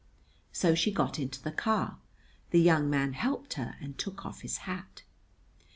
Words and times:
So 0.51 0.73
she 0.73 0.91
got 0.91 1.19
into 1.19 1.39
the 1.43 1.51
car. 1.51 1.99
The 2.49 2.59
young 2.59 2.89
man 2.89 3.13
helped 3.13 3.53
her 3.53 3.75
and 3.79 3.99
took 3.99 4.25
off 4.25 4.41
his 4.41 4.57
hat. 4.65 5.03